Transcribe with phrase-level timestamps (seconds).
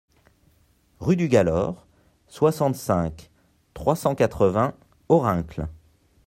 [0.99, 1.85] Rue du Galor,
[2.27, 3.29] soixante-cinq,
[3.75, 4.73] trois cent quatre-vingts
[5.09, 5.67] Orincles